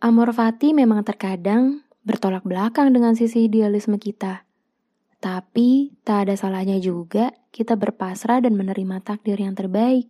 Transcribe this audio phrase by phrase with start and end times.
[0.00, 4.48] Amor fati memang terkadang bertolak belakang dengan sisi idealisme kita.
[5.20, 10.08] Tapi tak ada salahnya juga kita berpasrah dan menerima takdir yang terbaik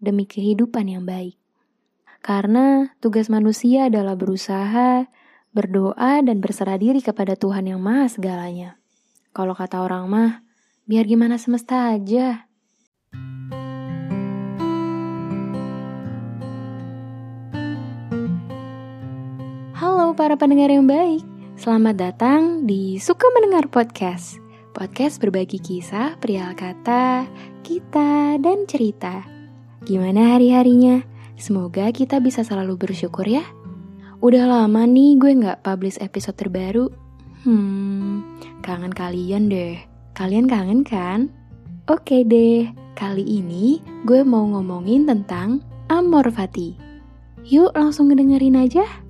[0.00, 1.36] demi kehidupan yang baik.
[2.24, 5.04] Karena tugas manusia adalah berusaha,
[5.52, 8.80] berdoa, dan berserah diri kepada Tuhan yang maha segalanya.
[9.36, 10.30] Kalau kata orang mah,
[10.88, 12.48] biar gimana semesta aja.
[20.16, 21.20] Para pendengar yang baik,
[21.60, 24.40] selamat datang di Suka Mendengar Podcast.
[24.72, 27.28] Podcast berbagi kisah, perihal kata,
[27.60, 29.20] kita, dan cerita.
[29.84, 31.04] Gimana hari-harinya?
[31.36, 33.44] Semoga kita bisa selalu bersyukur ya.
[34.24, 36.88] Udah lama nih gue gak publish episode terbaru.
[37.44, 38.24] Hmm,
[38.64, 39.76] kangen kalian deh.
[40.16, 41.28] Kalian kangen kan?
[41.92, 45.60] Oke deh, kali ini gue mau ngomongin tentang
[45.92, 46.72] Amor Fati.
[47.44, 49.04] Yuk langsung ngedengerin aja.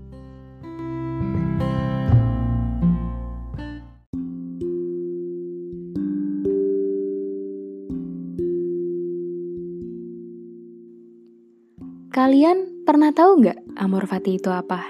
[12.17, 14.81] Kalian pernah tahu nggak amor fati itu apa?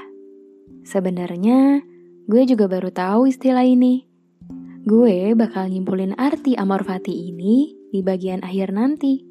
[0.86, 1.82] Sebenarnya,
[2.30, 4.06] gue juga baru tahu istilah ini.
[4.86, 9.26] Gue bakal nyimpulin arti amor fati ini di bagian akhir nanti.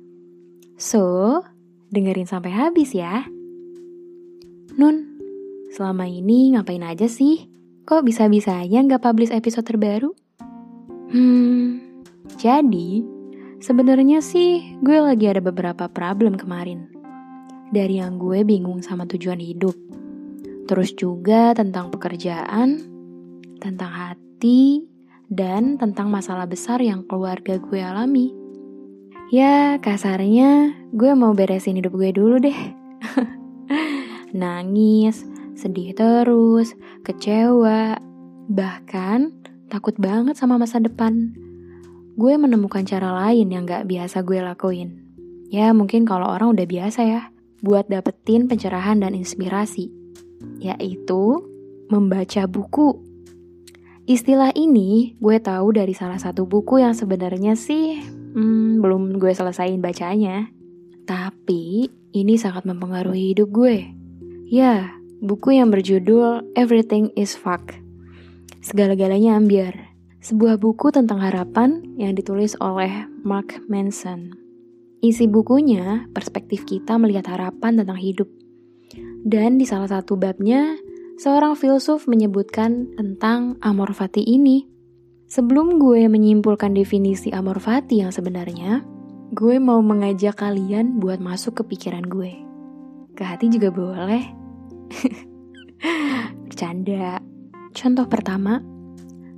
[0.76, 1.40] So,
[1.88, 3.24] dengerin sampai habis ya.
[4.76, 5.16] Nun,
[5.72, 7.48] selama ini ngapain aja sih?
[7.88, 10.12] Kok bisa-bisanya nggak publish episode terbaru?
[11.16, 11.80] Hmm,
[12.36, 13.08] jadi
[13.64, 16.95] sebenarnya sih gue lagi ada beberapa problem kemarin
[17.76, 19.76] dari yang gue bingung sama tujuan hidup.
[20.66, 22.80] Terus juga tentang pekerjaan,
[23.60, 24.88] tentang hati,
[25.28, 28.32] dan tentang masalah besar yang keluarga gue alami.
[29.28, 32.60] Ya, kasarnya gue mau beresin hidup gue dulu deh.
[34.32, 35.28] Nangis,
[35.60, 36.72] sedih terus,
[37.04, 38.00] kecewa,
[38.48, 39.36] bahkan
[39.68, 41.36] takut banget sama masa depan.
[42.16, 45.04] Gue menemukan cara lain yang gak biasa gue lakuin.
[45.52, 49.92] Ya mungkin kalau orang udah biasa ya buat dapetin pencerahan dan inspirasi,
[50.60, 51.44] yaitu
[51.90, 53.00] membaca buku.
[54.06, 58.06] Istilah ini gue tahu dari salah satu buku yang sebenarnya sih
[58.38, 60.50] hmm, belum gue selesaiin bacanya.
[61.06, 63.90] Tapi ini sangat mempengaruhi hidup gue.
[64.46, 64.94] Ya,
[65.26, 67.74] buku yang berjudul Everything is Fuck.
[68.62, 69.94] Segala-galanya ambiar.
[70.22, 74.45] Sebuah buku tentang harapan yang ditulis oleh Mark Manson.
[75.06, 78.26] Isi bukunya, perspektif kita melihat harapan tentang hidup.
[79.22, 80.82] Dan di salah satu babnya,
[81.22, 84.66] seorang filsuf menyebutkan tentang amor fati ini.
[85.30, 88.82] Sebelum gue menyimpulkan definisi amor fati yang sebenarnya,
[89.30, 92.42] gue mau mengajak kalian buat masuk ke pikiran gue.
[93.14, 94.26] Ke hati juga boleh.
[96.50, 97.22] Bercanda.
[97.78, 98.58] Contoh pertama,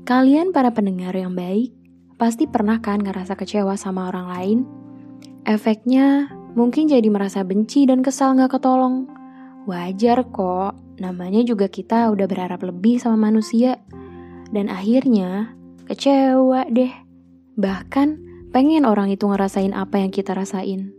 [0.08, 1.76] kalian para pendengar yang baik
[2.16, 4.60] pasti pernah kan ngerasa kecewa sama orang lain
[5.48, 6.28] Efeknya
[6.60, 9.08] mungkin jadi merasa benci dan kesal gak ketolong.
[9.64, 13.80] Wajar kok, namanya juga kita udah berharap lebih sama manusia.
[14.52, 15.56] Dan akhirnya
[15.88, 16.92] kecewa deh.
[17.56, 18.08] Bahkan
[18.52, 20.92] pengen orang itu ngerasain apa yang kita rasain.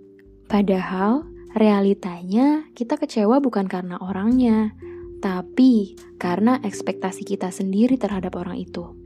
[0.48, 4.72] Padahal realitanya kita kecewa bukan karena orangnya,
[5.20, 8.97] tapi karena ekspektasi kita sendiri terhadap orang itu.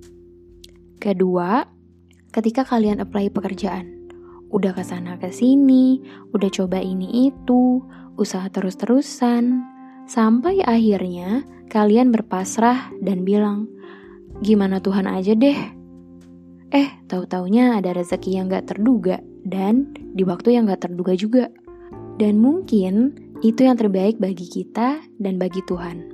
[1.03, 1.67] Kedua,
[2.31, 4.02] ketika kalian apply pekerjaan
[4.53, 5.99] udah ke sana ke sini,
[6.37, 7.81] udah coba ini itu,
[8.21, 9.65] usaha terus-terusan,
[10.05, 11.43] sampai akhirnya
[11.73, 13.67] kalian berpasrah dan bilang,
[14.45, 15.57] "Gimana Tuhan aja deh."
[16.73, 21.53] Eh, tahu-taunya ada rezeki yang gak terduga dan di waktu yang gak terduga juga.
[22.17, 23.13] Dan mungkin
[23.45, 26.13] itu yang terbaik bagi kita dan bagi Tuhan.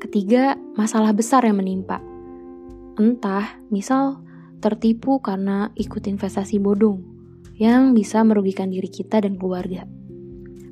[0.00, 2.00] Ketiga, masalah besar yang menimpa.
[3.00, 4.20] Entah, misal
[4.66, 7.06] tertipu karena ikut investasi bodong
[7.54, 9.86] yang bisa merugikan diri kita dan keluarga.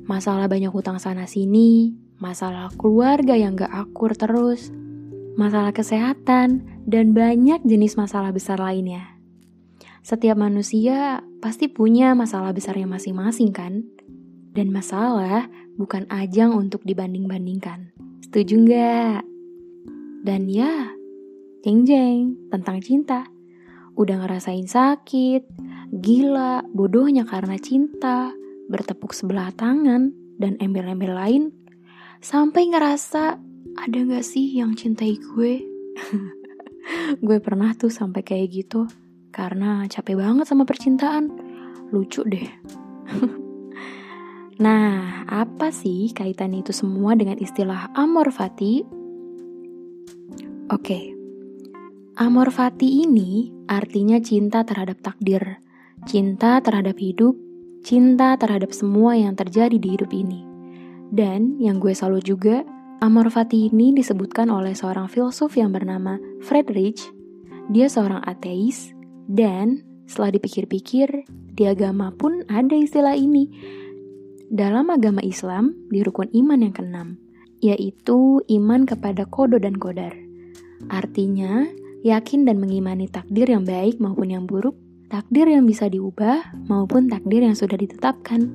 [0.05, 4.69] Masalah banyak hutang sana-sini, masalah keluarga yang gak akur terus,
[5.39, 9.15] masalah kesehatan, dan banyak jenis masalah besar lainnya.
[10.05, 13.81] Setiap manusia pasti punya masalah besarnya masing-masing kan?
[14.53, 15.49] Dan masalah
[15.79, 17.89] bukan ajang untuk dibanding-bandingkan.
[18.21, 19.19] Setuju nggak?
[20.21, 20.93] Dan ya,
[21.65, 23.25] jeng-jeng tentang cinta
[23.95, 25.47] udah ngerasain sakit,
[25.95, 28.35] gila, bodohnya karena cinta,
[28.67, 31.43] bertepuk sebelah tangan, dan embel-embel lain,
[32.19, 33.39] sampai ngerasa
[33.75, 35.63] ada gak sih yang cintai gue?
[37.25, 38.87] gue pernah tuh sampai kayak gitu,
[39.31, 41.31] karena capek banget sama percintaan.
[41.95, 42.47] Lucu deh.
[44.55, 48.87] Nah, apa sih kaitannya itu semua dengan istilah amor fati?
[50.71, 51.14] Oke,
[52.15, 55.59] amor fati ini artinya cinta terhadap takdir,
[56.07, 57.35] cinta terhadap hidup,
[57.83, 60.47] cinta terhadap semua yang terjadi di hidup ini.
[61.11, 62.63] Dan yang gue salut juga,
[63.03, 67.03] amor fati ini disebutkan oleh seorang filsuf yang bernama Friedrich.
[67.67, 68.95] Dia seorang ateis
[69.27, 73.51] dan setelah dipikir-pikir, di agama pun ada istilah ini.
[74.47, 77.07] Dalam agama Islam, di rukun iman yang keenam,
[77.59, 80.13] yaitu iman kepada kodo dan kodar.
[80.93, 81.65] Artinya,
[82.05, 84.77] yakin dan mengimani takdir yang baik maupun yang buruk,
[85.09, 88.45] takdir yang bisa diubah maupun takdir yang sudah ditetapkan.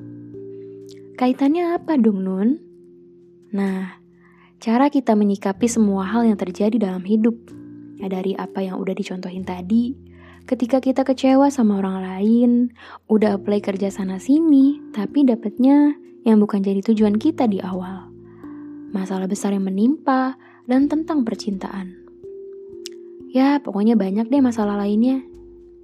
[1.18, 2.62] Kaitannya apa dong, Nun?
[3.50, 3.98] Nah,
[4.62, 7.34] cara kita menyikapi semua hal yang terjadi dalam hidup.
[7.98, 9.92] Ya, dari apa yang udah dicontohin tadi,
[10.48, 12.50] Ketika kita kecewa sama orang lain,
[13.06, 15.94] udah apply kerja sana sini, tapi dapetnya
[16.26, 18.10] yang bukan jadi tujuan kita di awal.
[18.90, 20.34] Masalah besar yang menimpa
[20.66, 22.09] dan tentang percintaan.
[23.30, 25.22] Ya, pokoknya banyak deh masalah lainnya.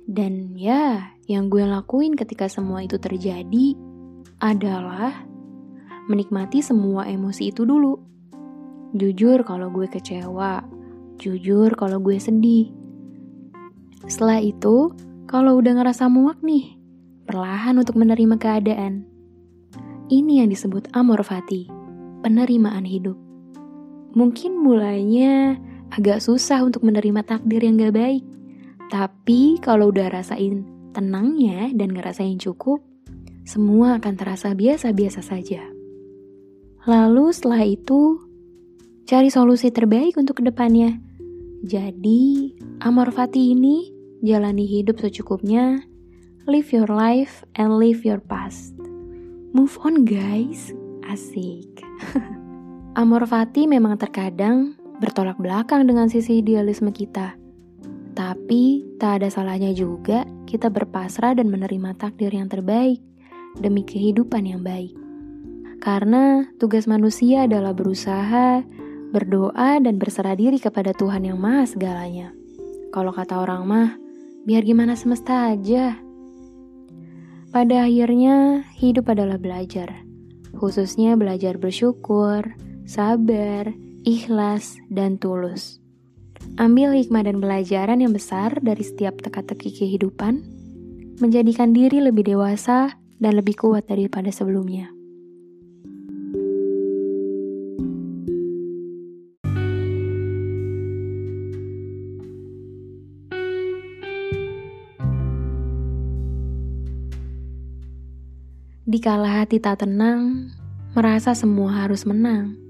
[0.06, 3.78] Dan ya, yang gue lakuin ketika semua itu terjadi
[4.42, 5.14] adalah
[6.10, 7.98] menikmati semua emosi itu dulu.
[8.94, 10.62] Jujur kalau gue kecewa,
[11.22, 12.70] jujur kalau gue sedih,
[14.06, 14.94] setelah itu,
[15.26, 16.78] kalau udah ngerasa muak nih,
[17.26, 19.02] perlahan untuk menerima keadaan.
[20.06, 21.66] Ini yang disebut amor fati,
[22.22, 23.18] penerimaan hidup.
[24.14, 25.58] Mungkin mulainya
[25.94, 28.24] agak susah untuk menerima takdir yang gak baik.
[28.90, 32.82] Tapi kalau udah rasain tenangnya dan ngerasain cukup,
[33.46, 35.62] semua akan terasa biasa-biasa saja.
[36.86, 38.22] Lalu setelah itu,
[39.06, 40.98] cari solusi terbaik untuk ke depannya.
[41.66, 43.90] Jadi, amor fati ini
[44.22, 45.82] jalani hidup secukupnya,
[46.46, 48.74] live your life and live your past.
[49.50, 50.70] Move on guys,
[51.10, 51.82] asik.
[53.00, 57.36] Amor Fati memang terkadang bertolak belakang dengan sisi idealisme kita.
[58.16, 63.02] Tapi tak ada salahnya juga kita berpasrah dan menerima takdir yang terbaik
[63.60, 64.96] demi kehidupan yang baik.
[65.84, 68.64] Karena tugas manusia adalah berusaha,
[69.12, 72.32] berdoa, dan berserah diri kepada Tuhan yang Maha Segalanya.
[72.88, 73.88] Kalau kata orang mah,
[74.48, 76.00] biar gimana semesta aja.
[77.52, 79.92] Pada akhirnya, hidup adalah belajar,
[80.56, 82.56] khususnya belajar bersyukur,
[82.88, 83.70] sabar,
[84.06, 85.82] ikhlas, dan tulus.
[86.62, 90.46] Ambil hikmah dan pelajaran yang besar dari setiap teka-teki kehidupan,
[91.18, 94.94] menjadikan diri lebih dewasa dan lebih kuat daripada sebelumnya.
[108.86, 110.54] Di kala hati tak tenang,
[110.94, 112.65] merasa semua harus menang.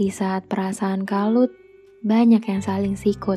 [0.00, 1.52] Di saat perasaan kalut,
[2.00, 3.36] banyak yang saling sikut.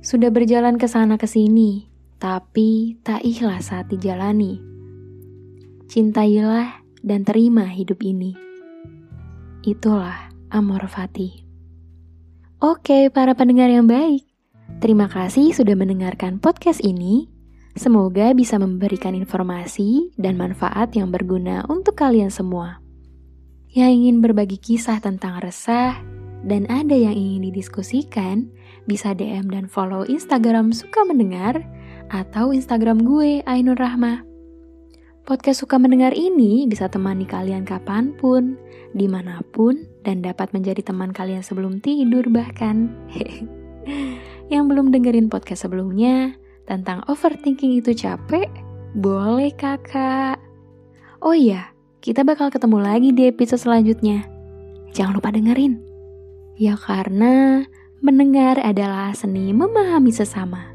[0.00, 1.84] Sudah berjalan ke sana ke sini,
[2.16, 4.56] tapi tak ikhlas saat dijalani.
[5.84, 8.32] Cintailah dan terima hidup ini.
[9.68, 11.44] Itulah Amor Fati.
[12.64, 14.24] Oke, para pendengar yang baik.
[14.80, 17.28] Terima kasih sudah mendengarkan podcast ini.
[17.76, 22.81] Semoga bisa memberikan informasi dan manfaat yang berguna untuk kalian semua.
[23.72, 25.96] Yang ingin berbagi kisah tentang resah
[26.44, 28.52] dan ada yang ingin didiskusikan,
[28.84, 31.64] bisa DM dan follow Instagram Suka Mendengar
[32.12, 34.28] atau Instagram gue, Ainur Rahma.
[35.24, 38.60] Podcast Suka Mendengar ini bisa temani kalian kapan pun,
[38.92, 42.92] di mana pun, dan dapat menjadi teman kalian sebelum tidur bahkan.
[44.52, 46.36] yang belum dengerin podcast sebelumnya,
[46.68, 48.52] tentang overthinking itu capek?
[48.92, 50.36] Boleh kakak.
[51.24, 54.26] Oh iya, kita bakal ketemu lagi di episode selanjutnya.
[54.90, 55.78] Jangan lupa dengerin.
[56.58, 57.62] Ya karena
[58.02, 60.71] mendengar adalah seni memahami sesama.